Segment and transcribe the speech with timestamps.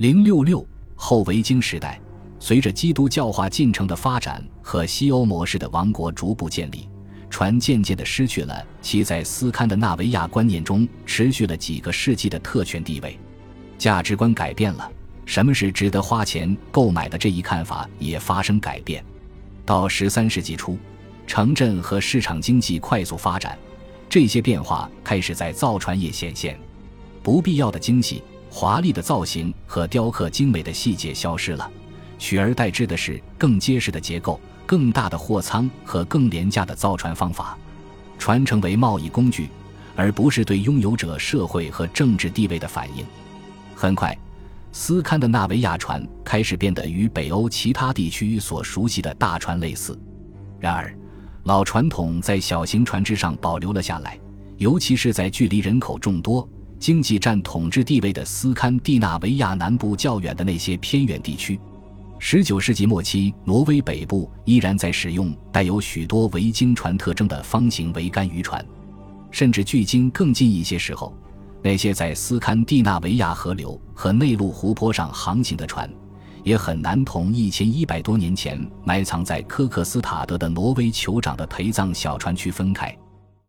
[0.00, 2.00] 零六六后维京时代，
[2.38, 6.88] 随着基督教化进程的发展和西欧模式的王国逐步建立，
[7.28, 13.18] 船渐渐地失去了其在斯堪的纳维亚观念中持续了几个世纪的特权地位，
[13.76, 14.90] 价值观改变了，
[15.26, 19.04] 什么是值得花钱购买的这一看法也发生改变。
[19.66, 20.78] 到十三世纪初，
[21.26, 23.58] 城镇和市场经济快速发展，
[24.08, 26.58] 这些变化开始在造船业显现，
[27.22, 31.70] 不必要的精细、华丽的造型和雕刻精美的细节消失了，
[32.18, 37.56] 取而代之的是更结实的结构、更大的货舱和更廉价的造船方法。
[38.18, 39.48] 船成为贸易工具，
[39.96, 43.06] 而不是对拥有者社会和政治地位的反应。
[43.74, 44.16] 很快。
[44.72, 49.98] 斯堪的纳维亚船开始变得与北欧其他地区所熟悉的大船类似，
[50.60, 50.96] 然而，
[51.42, 54.16] 老传统在小型船只上保留了下来，
[54.58, 56.48] 尤其是在距离人口众多、
[56.80, 61.60] 经济占统治地位的斯堪的纳维亚南部较远的那些偏远地区。
[62.18, 68.64] 19世纪末期，挪威北部依然在使用带有许多维京船特征的方形桅杆渔船，
[69.30, 71.14] 甚至距今更近一些时候。
[71.62, 75.88] 那些在斯堪的纳维亚河流和内陆湖泊上航行的船，
[76.42, 82.96] 也很难同一千一百多年前埋藏在科克斯塔德的挪威酋长的陪葬小船区分开。